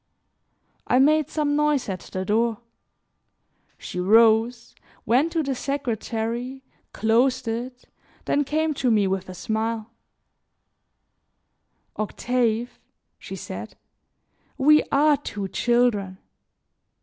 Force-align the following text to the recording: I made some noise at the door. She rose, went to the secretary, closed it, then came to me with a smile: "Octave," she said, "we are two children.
I 0.87 0.97
made 0.97 1.29
some 1.29 1.55
noise 1.55 1.87
at 1.87 1.99
the 1.99 2.25
door. 2.25 2.57
She 3.77 3.99
rose, 3.99 4.73
went 5.05 5.31
to 5.33 5.43
the 5.43 5.53
secretary, 5.53 6.63
closed 6.91 7.47
it, 7.47 7.87
then 8.25 8.43
came 8.43 8.73
to 8.73 8.89
me 8.89 9.05
with 9.05 9.29
a 9.29 9.35
smile: 9.35 9.91
"Octave," 11.97 12.79
she 13.19 13.35
said, 13.35 13.75
"we 14.57 14.81
are 14.91 15.17
two 15.17 15.47
children. 15.49 16.17